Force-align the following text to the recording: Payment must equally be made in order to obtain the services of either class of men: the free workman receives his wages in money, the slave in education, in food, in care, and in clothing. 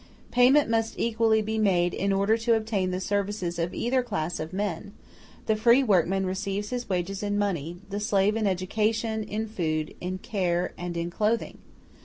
Payment 0.31 0.67
must 0.67 0.97
equally 0.97 1.43
be 1.43 1.59
made 1.59 1.93
in 1.93 2.11
order 2.11 2.35
to 2.35 2.55
obtain 2.55 2.89
the 2.89 2.99
services 2.99 3.59
of 3.59 3.71
either 3.71 4.01
class 4.01 4.39
of 4.39 4.51
men: 4.51 4.93
the 5.45 5.55
free 5.55 5.83
workman 5.83 6.25
receives 6.25 6.71
his 6.71 6.89
wages 6.89 7.21
in 7.21 7.37
money, 7.37 7.77
the 7.91 7.99
slave 7.99 8.35
in 8.35 8.47
education, 8.47 9.23
in 9.23 9.47
food, 9.47 9.93
in 10.01 10.17
care, 10.17 10.73
and 10.75 10.97
in 10.97 11.11
clothing. 11.11 11.59